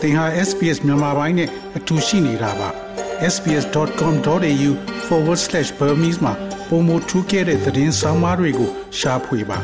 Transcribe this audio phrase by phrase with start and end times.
[0.00, 2.68] သင်ဟာ SPS မြန်မာပိုင်းနဲ့အတူရှိနေတာပါ
[3.34, 6.32] sbs.com.au/burmese မှာ
[6.68, 9.58] ပုံမထူးခဲ့တဲ့သတင်းစာမားတွေကိုရှားဖွေပါ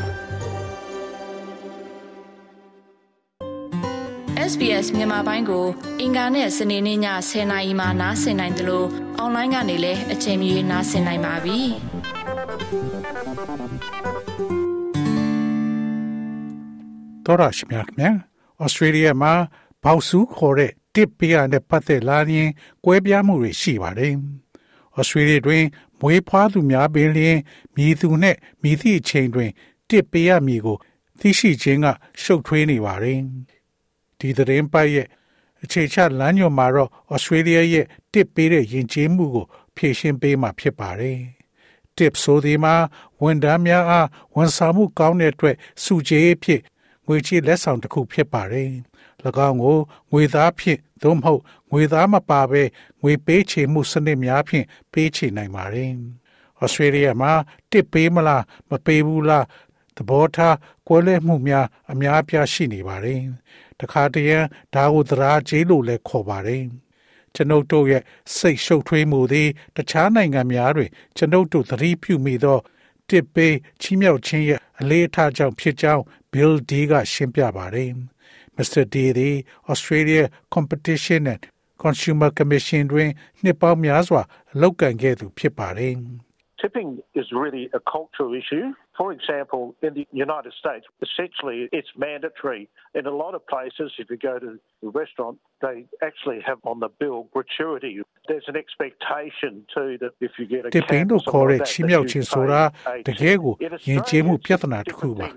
[4.51, 5.65] SBS မြန်မာပိုင်းကို
[6.01, 6.99] အင်ကာနဲ့စနေနေ့ည
[7.29, 8.87] 10:00နာရီမှနားဆင်နိုင်တယ်လို့
[9.17, 11.59] အွန်လိုင်းကနေလည်းအချိန်မီနားဆင်နိုင်ပါပြီ။
[17.25, 18.15] တော်ရရှိမြတ်မြတ်
[18.61, 19.33] ဩစတြေးလျမှာ
[19.86, 22.50] ဘောက်စုခေါ်တဲ့တစ်ပီယာနဲ့ပတ်သက်လာရင်
[22.84, 24.12] ကွဲပြားမှုတွေရှိပါတယ်။
[24.96, 25.64] ဩစတြေးလျတွင်
[26.00, 27.38] မွေးဖွားသူများပင်လျင်
[27.76, 29.50] မြည်သူနှင့်မြည်သည့်အချိန်တွင်
[29.88, 30.76] တစ်ပီယာမြည်ကို
[31.20, 31.86] သိရှိခြင်းက
[32.22, 33.18] ရှုပ်ထွေးနေပါတယ်။
[34.18, 35.06] ဒီသတင်းပိုက်ရဲ့
[35.62, 41.18] အခြေချလမ်းညွှန်မှာတော့ဩစတြေးလျရဲ့တစ်ပေးတဲ့ယဉ်ကျေးမှုကိုဖြည့်ရှင်းပေးမှာဖြစ်ပါတယ်။
[41.96, 42.74] tip ဆိုဒီမှာ
[43.22, 46.60] ဝန်ထမ်းများအားဝန်ဆောင်မှုကောင်းတဲ့အတွက်စုကြည်ဖြစ်
[47.06, 48.70] ငွေချေလက်ဆောင်တစ်ခုဖြစ်ပါတယ်။၎
[49.24, 49.78] င်းကို
[50.10, 52.62] ငွေသားဖြင့်သို့မဟုတ်ငွေသားမပါဘဲ
[53.02, 55.90] ငွေပေးချေမှုစနစ်များဖြင့်ပေးချေနိုင်ပါတယ်။
[56.60, 57.32] ဩစတြေးလျမှာ
[57.70, 59.44] တစ်ပေးမလားမပေးဘူးလား
[59.96, 60.56] သဘောထား
[60.88, 63.20] ကွဲလွဲမှုများအများအပြားရှိနေပါတယ်။
[63.80, 64.38] တခါတရံ
[64.74, 66.64] ဒါကိုသရာကျေးလို့လည်းခေါ်ပါတယ်။
[67.34, 68.02] ကျွန်ုပ်တို့ရဲ့
[68.36, 72.58] စိတ်ရှုပ်ထွေးမှုသည်တခြားနိုင်ငံများတွင်ကျွန်ုပ်တို့သတိပြုမိသော
[73.10, 77.90] တစ်ပေးချီးမြှောက်ခြင်းရဲ့အလေးအထားကြောင့်ဖြစ်ကြောင်း Bill D ကရှင်းပြပါတယ်။
[78.57, 78.81] Mr.
[78.93, 79.35] D သည်
[79.71, 80.23] Australia
[80.55, 81.43] Competition and
[81.83, 83.09] Consumer Commission တွင်
[83.43, 84.21] နှစ်ပေါင်းများစွာ
[84.53, 85.95] အလုပ်ကိုင်ခဲ့သူဖြစ်ပါတယ်။
[86.61, 88.65] Tipping is really a cultural issue.
[88.95, 92.69] For example, in the United States, essentially it's mandatory.
[92.93, 96.79] In a lot of places, if you go to a restaurant, they actually have on
[96.79, 98.01] the bill gratuity.
[98.30, 102.62] There's an expectation too that if you get a တစ်ပင်းတို့ခေါ်တဲ့ချီးမြှောက်ခြင်းဆိုတာ
[103.06, 103.54] တကယ်ကို
[103.88, 105.28] ယဉ်ကျေးမှုပြဿနာတစ်ခုပါ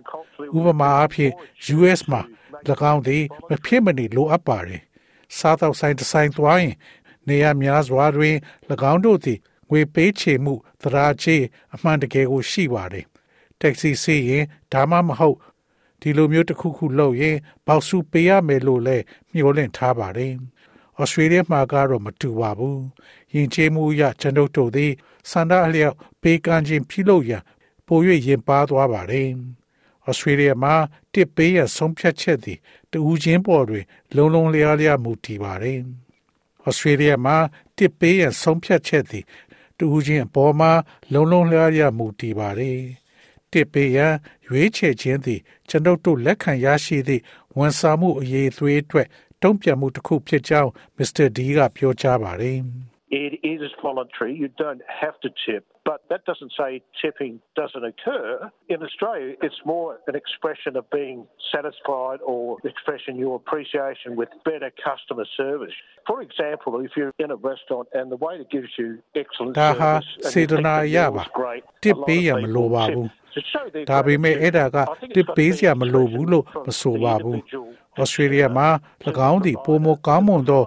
[0.58, 1.34] ဥပမာအားဖြင့်
[1.76, 2.22] US မှာ၎
[2.92, 4.82] င်းသည်မဖြစ်မနေလိုအပ်ပါတယ်
[5.38, 6.76] စားတော့ဆိုင်တစ်ဆိုင်သွားရင်
[7.28, 8.36] နေရာများစွာတွင်၎
[8.92, 9.40] င်းတို့သည်
[9.70, 11.36] ငွေပေးချေမှုသရာချေ
[11.74, 13.06] အမှန်တကယ်ကိုရှိပါတယ်
[13.62, 15.38] တက္ကစီစီရင်ဒါမှမဟုတ်
[16.02, 20.34] ဒီလိုမျိုးတစ်ခုခုလုပ်ရင်ဘောက်စုပေးရမယ်လို့လည်းမျှော်လင့်ထားပါတယ်
[21.02, 22.80] ဩစတြေးလျမှာကတော့မတူပါဘူး။
[23.34, 24.92] ယဉ်ကျေးမှုအရကျွန်ုပ်တို့သည်
[25.30, 27.44] စန္ဒအလျောက်ပေးကမ်းခြင်းပြုလုပ်ရန်
[27.88, 29.30] ပို၍ရင်ပါသွားပါတယ်။
[30.08, 30.76] ဩစတြေးလျမှာ
[31.14, 32.60] တစ်ပေးရဆုံးဖြတ်ချက်သည်
[32.92, 35.80] တူးချင်းပေါ်တွင် လုံလုံလျားလျားမူတည်ပါတယ်။
[36.66, 37.38] ဩစတြေးလျမှာ
[37.78, 39.26] တစ်ပေးရဆုံးဖြတ်ချက်သည်
[39.78, 40.72] တူးချင်းအပေါ်မှာ
[41.14, 42.80] လုံလုံလျားလျားမူတည်ပါတယ်။
[43.52, 44.00] တစ်ပေးရ
[44.48, 47.24] ရွေးချယ်ခြင်းသည်ကျွန်ုပ်တို့လက်ခံရရှိသည့်
[47.58, 49.08] ဝန်ဆောင်မှုအရေးအသွေးအတွက်
[49.43, 51.25] တုံ့ပြန်မှုတစ်ခုဖြစ်ကြောင်း Mr.
[51.37, 52.59] D ကပြောကြားပါတယ်။
[53.27, 54.35] It is voluntary.
[54.35, 55.65] You don't have to tip.
[55.85, 58.51] But that doesn't say tipping doesn't occur.
[58.69, 61.19] In Australia, it's more an expression of being
[61.55, 65.75] satisfied or expressing your appreciation with better customer service.
[66.07, 68.89] For example, if you're in a restaurant and the waiter gives you
[69.23, 71.63] excellent ဒါဟာ service and စေ you တ think နာ the အရ meal ပါ was great,
[71.85, 72.97] တစ် a lot ပေး of ရမလို people ပါ tip
[73.40, 74.44] ဘူး to show their ဒါပေမဲ့ gratitude.
[74.44, 77.14] အဲ့ဒါက I think တစ် it's got ပေး to စ be ရာမလိုဘူးလို့ expression မဆို from ပါ
[77.16, 77.68] the ဘူး individual
[78.00, 78.68] ဩစတြေးလျမှာ၎
[79.32, 80.64] င်းသည်ပုံမကောင်းမွန်သော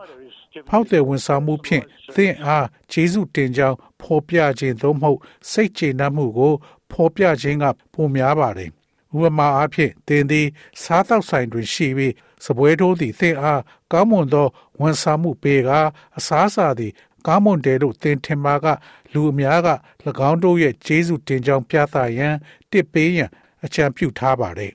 [0.68, 1.84] ဖောက်တဲ့ဝန်ဆောင်မှုဖြင့်
[2.14, 5.18] သင်အားကျေးဇူးတင်ကြောင်းဖော်ပြခြင်းသို့မဟုတ်
[5.50, 6.52] စိတ်ကျေနပ်မှုကို
[6.90, 8.70] ဖော်ပြခြင်းကပိုများပါတယ်
[9.14, 10.46] ဥပမာအားဖြင့်သင်သည်
[10.82, 12.12] စားသောက်ဆိုင်တွင်ရှိပြီး
[12.44, 13.60] စပွဲထိုးသည်သင်အား
[13.92, 14.46] ကောင်းမွန်သော
[14.80, 15.80] ဝန်ဆောင်မှုပေးကာ
[16.18, 16.92] အစားအစာသည်
[17.26, 18.66] ကောင်းမွန်တယ်လို့သင်ထင်ပါက
[19.12, 19.68] လူအများက၎
[20.28, 22.34] င်းတို့ရဲ့ကျေးဇူးတင်ကြောင်းပြသရန်
[22.72, 23.30] တစ်ပေးရန်
[23.64, 24.72] အကြံပြုထားပါတယ်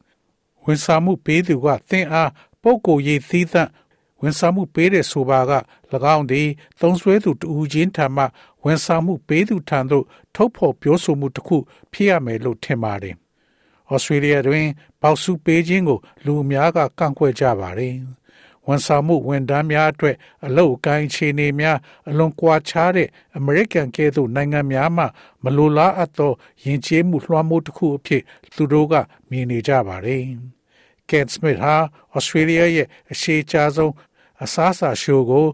[0.63, 2.31] ဝန်ဆောင်မှုပေးသူကသင်အား
[2.61, 3.69] ပုဂ္ဂိုလ်ရေးသီးသန့်
[4.21, 5.53] ဝန်ဆောင်မှုပေးတဲ့ဆိုပါက၎
[6.15, 6.47] င်းသည်
[6.79, 8.23] သုံးဆွဲသူတူချင်းထံမှ
[8.63, 10.05] ဝန်ဆောင်မှုပေးသူထံသို့
[10.35, 11.57] ထုတ်ဖော်ပြောဆိုမှုတစ်ခု
[11.91, 13.15] ဖြစ်ရမယ်လို့ထင်ပါတယ်။
[13.91, 14.65] ဩစတြေးလျတွင်
[15.01, 17.95] ပေါက်စုပေးခြင်းကိုလူအများကကန့်ကွက်ကြပါတယ်။
[18.67, 21.77] ဝန်ဆောင်မှုဝန်ထမ်းများအတွက်အလုပ်အကိုင်းအခြေအနေများ
[22.09, 23.07] အလွန်ကွာခြားတဲ့
[23.37, 25.03] အမေရိကန်ကဲ့သို့နိုင်ငံများမှ
[25.43, 26.31] မလိုလားအပ်သော
[26.63, 28.21] ယဉ်ကျေးမှုလွှမ်းမိုးတစ်ခုအဖြစ်
[28.55, 28.93] သူတို့က
[29.29, 30.23] မြင်နေကြပါတယ်။
[31.09, 31.75] Ken Smith ဟာ
[32.17, 33.93] Australia ရဲ့အရှိအချဆုံး
[34.43, 35.45] အစားအစာရှိုးကို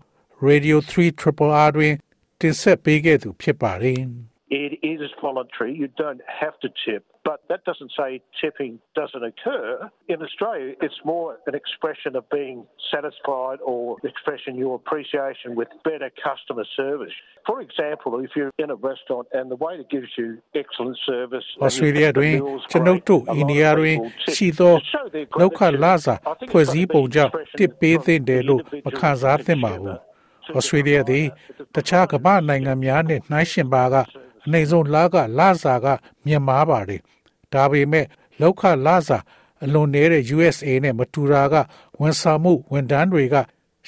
[0.48, 1.94] Radio 3 Triple R တွင်
[2.40, 4.02] တင်ဆက်ပေးခဲ့သူဖြစ်ပါတယ်။
[4.51, 5.75] It is voluntary.
[5.83, 7.05] You don't have to tip.
[7.23, 9.91] But that doesn't say tipping doesn't occur.
[10.09, 16.11] In Australia, it's more an expression of being satisfied or expressing your appreciation with better
[16.27, 17.13] customer service.
[17.45, 21.61] For example, if you're in a restaurant and the waiter gives you excellent service, and
[21.61, 24.13] you Australia think the တွင် meal's ကျွန်ုပ် great, တို့ a lot အိန္ဒိယ of တွင် people
[24.25, 25.83] tip ရှိသော to show their လောက်ခ gratitude.
[25.85, 29.97] လာစာ I think it's ဖွဲ့ got စည်း to be ပုံကြောင့် expression တစ်ပေးသင့်တယ်လို့ from the မခံစားသင့်ပါဘူး။
[30.59, 31.27] Australia သည်
[31.75, 33.97] တခြားကမ္ဘာနိုင်ငံများနဲ့နှိုင်းယှဉ်ပါက
[34.46, 35.88] အနိုင်ဆုံးလာကလာစာက
[36.26, 37.02] မြင့်မားပါတယ်။
[37.54, 38.06] ဒါပေမဲ့
[38.42, 39.18] လောက်ခလာစာ
[39.64, 41.56] အလွန်နည်းတဲ့ USA နဲ့မတူတာက
[42.00, 43.36] ဝန်ဆောင်မှုဝန်ထမ်းတွေက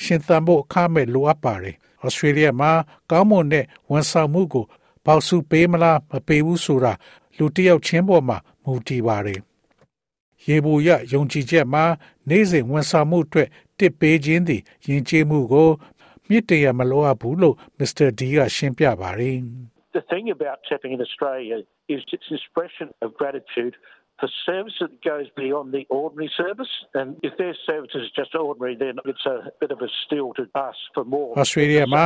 [0.01, 2.71] ရှင်သန်ဖို့အခမဲ့လိုအပ်ပါတယ်။ဩစတြေးလျမှာ
[3.11, 4.65] ကောင်းမွန်တဲ့ဝန်ဆောင်မှုကို
[5.05, 6.93] ပေါစုပေးမလားမပေးဘူးဆိုတာ
[7.37, 9.39] လူတစ်ယောက်ချင်းပေါ်မှာမူတည်ပါတယ်။
[10.45, 11.83] ရေဘူးရယုံကြည်ချက်မှာ
[12.29, 13.49] နေ့စဉ်ဝန်ဆောင်မှုအတွက်
[13.79, 15.69] တစ်ပေးခြင်းသည်ယဉ်ကျေးမှုကို
[16.29, 19.37] မြစ်တရမလိုအပ်ဘူးလို့မစ္စတာဒီကရှင်းပြပါတယ်။
[19.94, 21.56] The thing about tipping in Australia
[21.88, 23.74] is it's an expression of gratitude
[24.20, 26.72] for service that goes beyond the ordinary service.
[26.94, 30.44] And if their service is just ordinary, then it's a bit of a steal to
[30.54, 31.30] ask for more.
[31.42, 32.04] Australia မှာ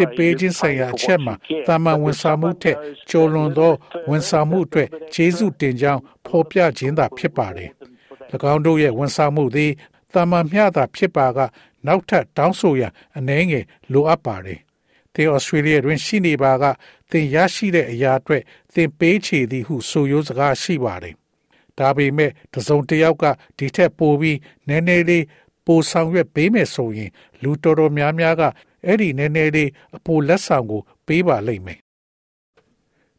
[0.00, 1.34] တစ်ပေးခြင်းဆိုင်ရာအချက်မှာ
[1.68, 2.76] တာမန်ဝန်ဆောင်မှုထက်
[3.10, 3.72] ကျော်လွန်သော
[4.10, 7.70] ဝန်ဆောင်မှုအတွက်ကျေးဇူးတင်ကြောင်းဖော်ပြခြင်းသာဖြစ်ပါတယ်။၎
[8.52, 9.72] င်းတို့ရဲ့ဝန်ဆောင်မှုသည်
[10.14, 11.38] တာမန်မျှတာဖြစ်ပါက
[11.86, 14.60] နောက်ထပ်တောင်းဆိုရန်အနှဲငယ်လိုအပ်ပါတယ်။
[15.15, 16.63] သင်ဩစတြေးလျတွင်ရှိနေပါက
[17.11, 21.15] သင်ရရှိတဲ့အရာအတွက်သင်ပေးချေသည်ဟုဆိုရိုးစကားရှိပါတယ်။
[21.79, 23.25] ဒါပေမဲ့တစုံတစ်ယောက်က
[23.57, 25.25] ဒီထက်ပိုပြီးနည်းနည်းလေး
[25.65, 28.43] ပိုဆောင်ရွက်ပေးမယ်ဆိုရင် လူတော်တော်များများက
[28.85, 31.79] အဲ့ဒီနည်းနည်းလေးအပိုလက်ဆောင်ကို ပေးပါလိမ့်မယ်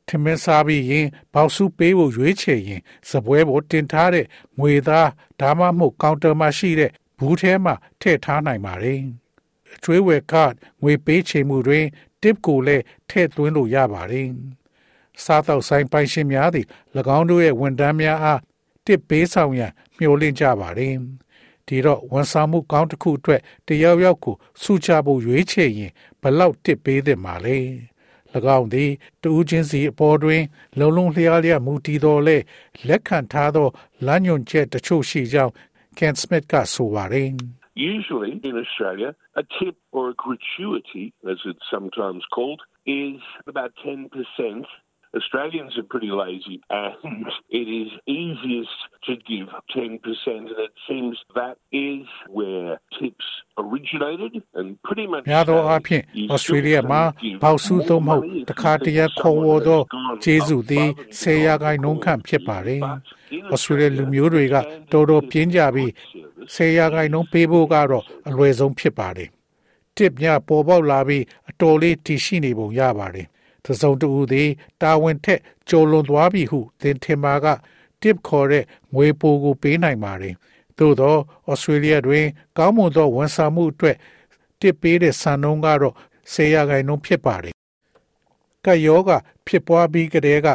[0.08, 4.26] ထမင်းစားပြီးရင်ဘောက်စုပေးဖို့ရွေးချယ်ရင်စပွဲပေါ်တင်ထားတဲ့
[4.58, 5.08] ငွေသား
[5.40, 9.00] ဒါမှမဟုတ်ကောင်တာမှာရှိတဲ့ဘူးထဲမှာထည့်ထားနိုင်ပါတယ်။
[9.76, 10.52] အကျွေးဝယ်ကတ်
[10.82, 11.84] ငွေပေးချေမှုတွင်
[12.22, 14.28] tip ကိုလည်းထည့်သွင်းလို့ရပါတယ်။
[15.24, 16.66] စားတော့ဆိုင်ပိုင်ရှင်များသည်၎
[17.18, 18.40] င်းတို့ရဲ့ဝန်ထမ်းများအား
[18.86, 20.94] tip ပေးဆောင်ရန်မျှော်လင့်ကြပါတယ်။
[21.66, 27.58] ဒီတော့ဝန်ဆောင်မှုကောင်းတစ်ခုအတွက်တယောက်ယောက်ကိုစုချဖို့ရွေးချယ်ရင်ဘလောက်တစ်ပေးသင့်ပါလဲ။၎
[28.58, 28.90] င်းသည်
[29.22, 30.42] တူးချင်းစီအပေါ်တွင်
[30.78, 32.36] လုံလုံလျားလျားမူတည်တော်လဲ
[32.88, 33.68] လက်ခံထားသော
[34.06, 35.52] လမ်းညွန်ချက်တချို့ရှိကြောင်း
[35.98, 37.30] Ken Smith ကဆိုပါတယ်။
[37.75, 44.65] Usually in Australia, a tip or a gratuity, as it's sometimes called, is about 10%.
[45.13, 48.69] Australians are pretty lazy and it is easiest
[49.03, 53.25] to give 10% and it seems that is where tips
[53.57, 57.01] originated and pretty much များသောအားဖြင့်ဩစတြေးလျမှာ
[57.43, 59.81] ပေါက်စုသို့မဟုတ်တခါတရခေါ်ဝေါ်သော
[60.23, 60.87] ကျေးဇူးသည်
[61.19, 62.81] ဆယ်ရာခိုင်နှုန်းခန့်ဖြစ်ပါတယ်။
[63.53, 64.55] ဩစတြေးလျလူမျိုးတွေက
[64.91, 65.91] တော်တော်ပြင်းကြပြီး
[66.54, 69.28] ဆယ်ရာခိုင်နှုန်းပေးဖို့ကတော့အလွယ်ဆုံးဖြစ်ပါတယ်။
[69.96, 73.26] တစ်မြပေါ်ပေါက်လာပြီးအတော်လေးတည်ရှိနေပုံရပါတယ်။
[73.64, 74.48] သစုံတူသည်
[74.82, 77.46] တာဝန်ထက်ကျော်လွန်သွားပြီဟုသင်ထင်ပါက
[78.00, 78.64] tip ခေါ်တဲ့
[78.94, 80.34] ငွေပိုကိုပေးနိုင်ပါတယ်။
[80.78, 81.16] သို့သော
[81.48, 82.26] ဩစတြေးလျတွင်
[82.58, 83.96] ကောင်းမွန်သောဝန်ဆောင်မှုအတွက်
[84.60, 85.94] tip ပေးတဲ့စံနှုန်းကတော့
[86.32, 87.54] ဆယ်ရာခိုင်နှုန်းဖြစ်ပါတယ်။
[88.64, 89.10] ကယောဂ
[89.46, 90.48] ဖြစ်ပွားပြီးကတည်းက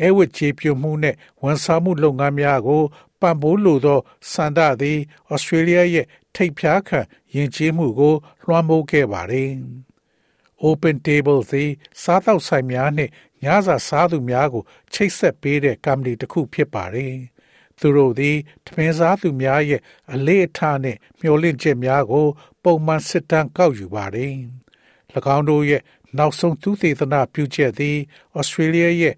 [0.00, 2.82] အဲဝတ်ချေပြမှုနဲ့ဝန်ဆောင်မှုလုပ်ငန်းများကို
[3.24, 4.00] ပံ့ပိုးလိုသော
[4.32, 4.98] စန္ဒသည်
[5.32, 7.00] ဩစတြေးလျရဲ့ထိပ်ဖြားခံ
[7.34, 9.52] ယဉ်ကျေးမှုကို လွှမ်းမိုးခဲ့ပါတယ်။
[10.64, 11.70] Open Table သည်
[12.02, 13.12] စားသောက်ဆိုင်များနှင့်
[13.44, 17.14] ညစာစားသူများကို ချိတ်ဆက်ပေးတဲ့ကမ္ဘာတစ်ခုဖြစ်ပါတယ်။
[17.80, 18.36] သူတို့သည်
[18.66, 19.80] ထမင်းစားသူများရဲ့
[20.12, 22.26] အလေးအထားနှင့်မျှော်လင့်ချက်များကို
[22.62, 24.34] ပုံမှန်စစ်တမ်းကောက်ယူပါတယ်။၎
[25.36, 25.82] င်းတို့ရဲ့
[26.18, 27.98] နောက်ဆုံးသူသေသနာပြုချက်သည်
[28.38, 29.14] ဩစတြေးလျရဲ့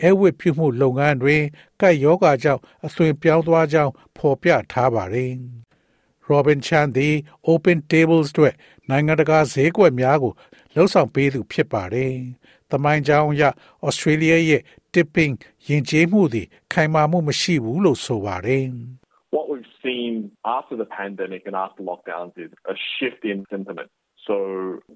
[0.00, 1.42] အဲဝတ်ပြုမှုလုပ်ငန်းတွင်
[1.80, 5.32] ကပ်ယောဂါကြောင့်အသွင်ပြောင်းသွားကြောင်းဖော်ပြထားပါတယ်။
[6.28, 7.14] Robin Chan သည်
[7.50, 8.54] Open Tables အတွက်
[8.88, 10.32] နိုင်ငံတကာဈေးကွက်များကို
[10.74, 12.14] လှုပ်ဆောင်ပေးသူဖြစ်ပါတယ်။
[12.70, 13.42] တမိုင်းကြောင်ရ
[13.86, 14.62] Australia ရဲ့
[14.94, 15.34] tipping
[15.68, 18.64] ယဉ်ကျေးမှုသည်ခိုင်မာမှုမရှိဘူးလို့ဆိုပါတယ်။
[19.36, 20.12] What we've seen
[20.56, 23.90] after the pandemic and after lockdowns is a shift in sentiment.
[24.27, 24.35] So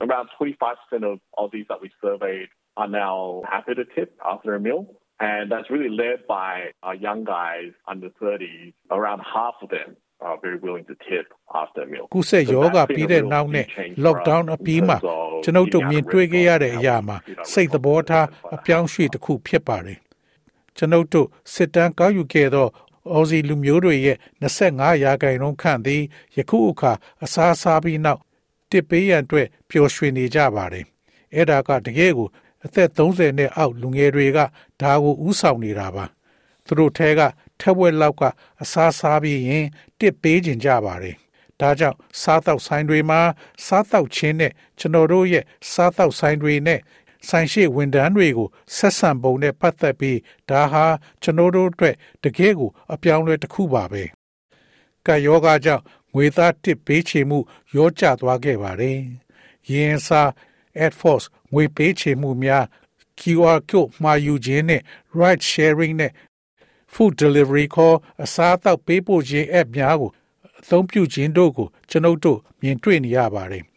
[0.06, 4.86] around 25% of Aussies that we surveyed are now happy to tip after a meal.
[5.20, 8.74] And that's really led by our young guys under 30s.
[8.92, 12.06] Around half of them are very willing to tip after a meal.
[12.14, 13.66] ကုဆက်ယောဂပြီးတဲ့နောက်နဲ့
[14.06, 14.98] lockdown အပြီးမှာ
[15.44, 17.18] ကျွန်ုပ်တို့မြင်တွေ့ခဲ့ရတဲ့အရာမှာ
[17.52, 20.00] စိတ်သဘောထားအပြောင်းရွှေ့တစ်ခုဖြစ်ပါတယ်။
[20.78, 22.68] ကျွန်ုပ်တို့စစ်တမ်းကောက်ယူခဲ့သော
[23.14, 26.04] အော်စီလူမျိုးတွေရဲ့25ရာခိုင်နှုန်းခန့်သည်
[26.38, 26.92] ယခုအခါ
[27.24, 28.22] အစားစားပြီးနောက်
[28.73, 30.87] တစ်ပေးရန်အတွက်ပျော်ရွှင်နေကြပါတယ်။
[31.35, 32.29] အဲ့ဒါကတကယ်ကို
[32.65, 34.39] အသက်30နဲ့အောက်လူငယ်တွေက
[34.83, 36.05] ဒါကိုဥဆောင်နေတာပါ
[36.67, 37.21] သူတို့ထဲက
[37.61, 38.23] ထက်ဝက်လောက်က
[38.63, 39.67] အစားစားပြီးရင်
[39.99, 41.17] တစ်ပေးကျင်ကြပါတယ်
[41.61, 43.21] ဒါကြောင့်စားတောက်ဆိုင်တွေမှာ
[43.67, 46.81] စားတောက်ခြင်းနဲ့ကျွန်တော်တို့ရဲ့စားတောက်ဆိုင်တွေနဲ့
[47.29, 50.19] ဆိုင်ရှိဝန်ထမ်းတွေကိုဆက်ဆံပုံနဲ့ပတ်သက်ပြီး
[50.51, 50.85] ဒါဟာ
[51.23, 54.05] ကျွန်တော်တို့အတွက်တကယ်ကိုအပြောင်းလဲတစ်ခုပါပဲ။
[55.07, 55.83] ကာယောဂကြောင့်
[56.15, 57.39] ငွေသားတစ်ပေးချေမှု
[57.77, 58.99] ရောကျသွားခဲ့ပါတယ်။
[59.71, 60.31] ရင်းစား
[60.85, 62.65] Air Force ငွေပေးချေမှုများ
[63.21, 64.83] QR code မှာယူခြင်းနဲ့
[65.19, 66.13] ride sharing နဲ့
[66.93, 70.11] food delivery ခေါ်အစားအသောက်ပေးပို့ခြင်း app များကို
[70.59, 73.65] အသုံးပြုခြင်းတို့ကိုကျွန်ုပ်တို့မြင်တွေ့နေရပါတယ်။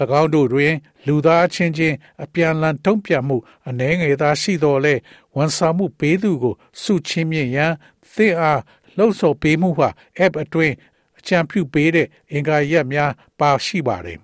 [0.20, 0.74] ၎င်းတို့တွင်
[1.06, 3.36] လူသားချင်းချင်းအပြန်အလှန်တုံ့ပြန်မှု
[3.68, 4.94] အနှဲငယ်သာရှိတော်လဲ
[5.36, 7.72] ဝန်ဆောင်မှုပေးသူကိုစုချင်းမြင့်ရန်
[8.12, 8.60] သင်အား
[8.96, 9.88] လှုပ်ဆော်ပေးမှုဟာ
[10.24, 10.95] app အတွင်းအ
[11.28, 14.18] ကြံပြုပေးတဲ့အင်္ဂါရက်များပါရှိပါတယ်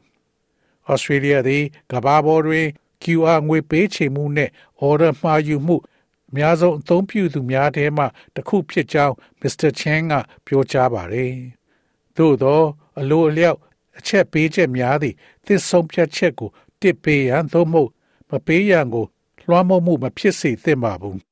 [0.88, 2.66] ။ဩစတြေးလျသည်ကမ္ဘာပေါ်တွင်
[3.02, 4.52] QR ငွေပေးချေမှုနှင့်
[4.86, 5.76] order မှာယူမှု
[6.30, 8.04] အများဆုံးအသုံးပြုသူများထဲမှ
[8.34, 9.70] တစ်ခုဖြစ်ကြောင်း Mr.
[9.80, 10.12] Chen က
[10.46, 11.32] ပြောကြားပါတယ်။
[12.16, 12.60] သို့သော
[13.00, 13.58] အလိုအလျောက်
[13.98, 15.16] အချက်ပေးချက်များသည့်
[15.46, 17.90] သစ္ဆုံးဖြတ်ချက်ကိုတစ်ပေးရန်သို့မဟုတ်
[18.30, 19.06] မပေးရန်ကို
[19.48, 21.16] လွှမ်းမိုးမှုမဖြစ်စေသင့်ပါဘူး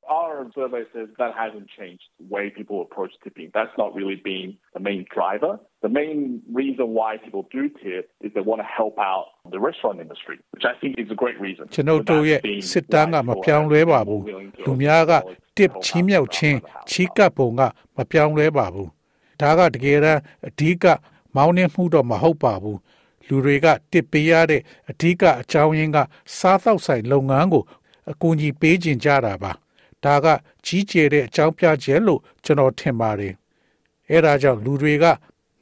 [0.55, 3.49] survey says that hasn't changed the way people approach tipping.
[3.53, 5.53] That's not really been the main driver.
[5.81, 9.99] The main reason why people do tip is they want to help out the restaurant
[10.05, 11.63] industry, which I think is a great reason.
[11.75, 12.39] ကျွန်ုပ်တို့ရဲ့
[12.71, 14.23] စစ်တမ်းကမပြောင်းလဲပါဘူး
[14.65, 15.13] လူများက
[15.57, 16.57] tip ချီးမြှောက်ခြင်း
[16.89, 17.61] ချီးကပ်ပုံက
[17.95, 18.89] မပြောင်းလဲပါဘူး
[19.41, 20.85] ဒါကတကယ်တမ်းအဓိက
[21.35, 22.79] မောင်းနှင်းမှုတော့မဟုတ်ပါဘူး
[23.27, 25.97] လူတွေကတစ်ပေးရတဲ့အဓိကအကြောင်းရင်းက
[26.37, 27.63] စားသောက်ဆိုင်လုပ်ငန်းကို
[28.11, 29.51] အကူအညီပေးခြင်းကြတာပါ
[30.03, 30.27] ဒါက
[30.65, 33.33] ကြီးကျယ်တဲ့အကြောင်းပြချက်လို့ကျွန်တော်ထင်ပါတယ်
[34.09, 35.05] အဲဒါကြောင့်လူတွေက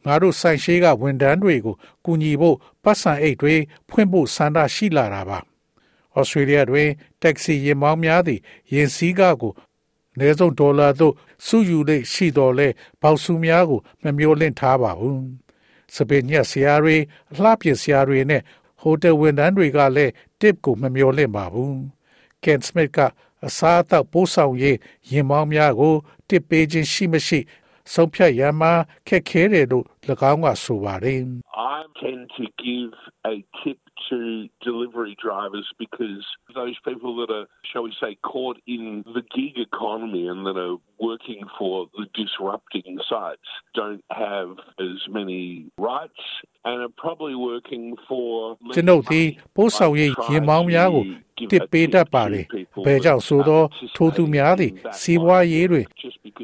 [0.06, 3.56] ငါတို့ဆိုင်ရှိကဝန်ထမ်းတွေကိုကူညီဖို့ပတ်စံအိတ်တွေ
[3.90, 5.40] ဖွင့်ဖို့ဆန္ဒရှိလာတာပါ
[6.16, 6.90] ဩစတြေးလျတွင်
[7.22, 8.42] တက္ကစီယာဉ်မောင်းများသည့်
[8.74, 9.54] ယာဉ်စည်းကားကို
[10.14, 11.14] အနည်းဆုံးဒေါ်လာသို့
[11.46, 12.68] စုယူလေရှိတော်လဲ
[13.02, 15.22] ပေါစုများကိုမမျိုးလင့်ထားပါဘူး
[15.96, 16.96] စပင်ညက်ဆရာတွေ
[17.32, 18.42] အလှပြင်ဆရာတွေနဲ့
[18.82, 21.78] ဟိုတယ်ဝန်ထမ်းတွေကလည်း tip ကိုမမျိုးလင့်ပါဘူး
[22.44, 22.98] ကန်စမစ်က
[23.46, 24.78] အစားအသောက်ပို့ဆောင်ရေး
[25.12, 25.96] ရင်မောင်းများကို
[26.30, 27.40] တစ်ပေးခြင်းရှိမရှိ
[27.94, 28.72] ဆုံးဖြတ်ရမှာ
[29.08, 29.86] ခက်ခဲတယ်လို့၎
[30.32, 31.20] င်းကဆိုပါတယ်
[31.59, 32.93] I tend to give
[33.27, 33.79] a tip
[34.11, 39.59] to delivery drivers because those people that are, shall we say, caught in the gig
[39.59, 46.23] economy and that are working for the disrupting sites don't have as many rights
[46.65, 49.27] and are probably working for ကျွန်ုပ်သည်
[49.57, 51.05] ပို့ဆောင်ရေးရင်မောင်းများကို
[51.51, 52.45] တစ်ပေးတတ်ပါတယ်။
[52.87, 53.67] ဘယ်ကြောင့်ဆိုတော့
[53.97, 55.87] ထိုသူများသည်စီးပွားရေးတွင်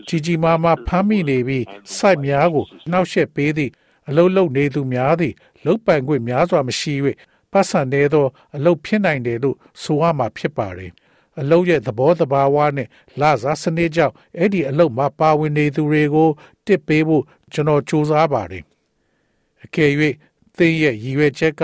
[0.09, 1.65] ကြီးကြီးမားမားဖမ်းမိနေပြီး
[1.97, 3.73] စိုက်များကိုနှောက်ယှက်ပေးသည့်
[4.08, 5.34] အလုတ်လုတ်နေသူများသည်
[5.66, 6.94] လုတ်ပိုင်ခွင့်များစွာမရှိ၍
[7.52, 10.92] ပတ်စံနေသော အလုတ်ဖြစ်နိုင်တယ်လို့ဆိုရမှာဖြစ်ပါတယ်။
[11.40, 12.88] အလုတ်ရဲ့သဘောတဘာဝနဲ့
[13.20, 16.30] လာစားစနစ်ကြောင့်အဲ့ဒီအလုတ်မှာပါဝင်နေသူတွေကို
[16.66, 18.64] တစ်ပေးဖို့ကျွန်တော်စူးစမ်းပါတယ်။
[19.64, 19.92] အကယ်၍
[20.58, 21.62] သင်ရဲ့ရည်ရွယ်ချက်က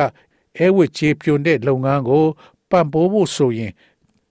[0.58, 2.26] အဲဝစ်ချေပြွန်တဲ့လုပ်ငန်းကို
[2.70, 3.74] ပံ့ပိုးဖို့ဆိုရင်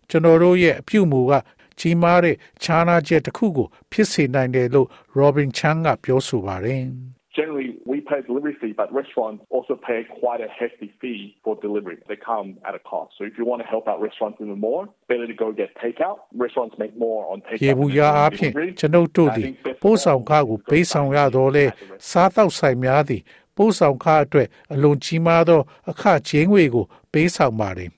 [0.09, 1.33] ကျွန်တော်တို့ရဲ့အပြုအမူက
[1.79, 4.89] ကြီးမားတဲ့ခြားနာချက်တစ်ခုကို ဖြစ်စေနိုင်တယ်လို့
[5.19, 6.85] Robin Chan ကပြောဆိုပါတယ်။
[7.35, 11.99] Generally, we pay delivery fee, but restaurants also pay quite a hefty fee for delivery.
[12.09, 13.13] They come at a cost.
[13.19, 16.19] So if you want to help out restaurants even more, better to go get takeout.
[16.35, 17.63] Restaurants make more on takeout.
[17.65, 19.47] ရေဘူးရအားဖြင့်ကျွန်ုပ်တို့သည်
[19.83, 21.65] ပို့ဆောင်ခကိုပေးဆောင်ရတော့လေ
[22.11, 23.23] စားတောက်ဆိုင်များသည်
[23.57, 25.61] ပို့ဆောင်ခအတွက်အလွန်ကြီးမားသော
[25.91, 27.91] အခကြေးငွေကို ပေးဆောင်ပါတယ်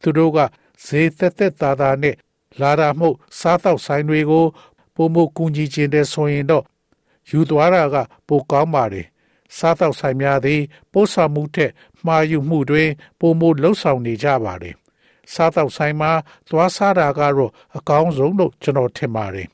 [0.00, 0.38] သူတို့က
[0.84, 2.14] ဈေးသက်သက်သာသာနဲ့
[2.60, 4.44] လာတာမှုစားတောက်ဆိုင်တွေကို
[4.94, 6.64] ပုံမကူညီခြင်းတဲ့ဆိုရင်တော့
[7.30, 7.96] ယူသွားတာက
[8.28, 9.06] ပိုကောင်းပါတယ်
[9.56, 10.60] စားတောက်ဆိုင်များသည်
[10.92, 11.72] ပို့ဆောင်မှုထက်
[12.06, 12.84] မှားယူမှုတွေ
[13.18, 14.74] ပုံမလှုပ်ဆောင်နေကြပါတယ်
[15.32, 16.10] စားတောက်ဆိုင်မှာ
[16.48, 19.48] သွားစားတာကတော့အကောင်းဆုံးလို့ကျွန်တော်ထင်ပါတယ်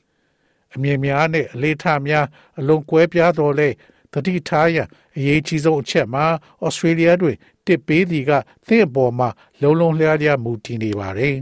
[0.73, 2.25] အမြင်များနဲ့အလေးထားများ
[2.59, 3.69] အလွန်ကွဲပြားတော်လဲ
[4.11, 4.87] တတိထားရန်
[5.17, 6.25] အရေးကြီးဆုံးအချက်မှာ
[6.65, 8.31] ဩစတြေးလျတွင်တစ်ပေးသည်က
[8.67, 9.29] သင့်အပေါ်မှာ
[9.61, 11.35] လုံးလုံးလျားလျားမူတည်နေပါတယ်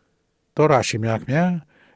[0.54, 1.44] ။သောရရှိမြခင်ဗျာ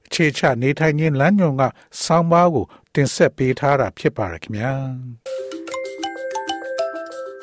[0.06, 1.62] အခြေချနေထိုင်ခြင်းလမ်းညွန်က
[2.02, 4.72] ဆောင်းပါးကိုတင်ဆက်ပေးထားတာဖြစ်ပါရခင်ဗျာ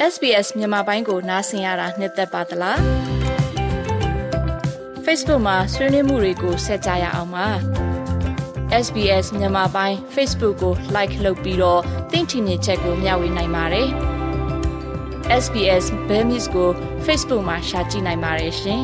[0.14, 2.78] ။SBS မြန်မာပိုင်းကိုနားဆင်ရတာနှစ်သက်ပါတလား
[5.06, 7.48] Facebook မှာဆွေးနွေးမှုတွေကိုဆက်ကြရအောင်ပါ
[8.86, 13.90] SBS မြန်မာပိုင်း Facebook ကို Like လုပ်ပြီးတော့သင်ချင်တဲ့ချက်ကိုမျှဝေနိုင်ပါတယ်
[15.44, 16.70] SBS Bemis ကို
[17.06, 18.84] Facebook မှာ Share ကြည့်နိုင်ပါတယ်ရှင်